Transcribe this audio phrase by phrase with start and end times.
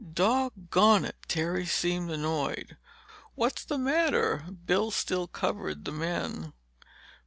[0.15, 2.75] "Dog gone it!" Terry seemed annoyed.
[3.35, 6.53] "What's the matter?" Bill still covered the men.